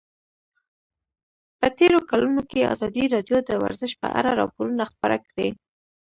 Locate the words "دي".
5.49-5.49